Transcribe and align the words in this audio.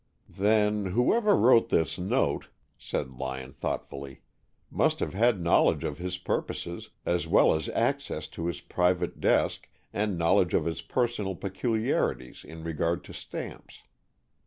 "Then 0.33 0.87
whoever 0.93 1.35
wrote 1.35 1.69
this 1.69 1.99
note," 1.99 2.49
said 2.75 3.11
Lyon, 3.11 3.53
thoughtfully, 3.53 4.21
"must 4.71 4.99
have 4.99 5.13
had 5.13 5.39
knowledge 5.39 5.83
of 5.83 5.99
his 5.99 6.17
purposes 6.17 6.89
as 7.05 7.27
well 7.27 7.53
as 7.53 7.69
access 7.69 8.27
to 8.29 8.47
his 8.47 8.61
private 8.61 9.19
desk 9.19 9.69
and 9.93 10.17
knowledge 10.17 10.55
of 10.55 10.65
his 10.65 10.81
personal 10.81 11.35
peculiarities 11.35 12.43
in 12.43 12.63
regard 12.63 13.03
to 13.03 13.13
stamps. 13.13 13.83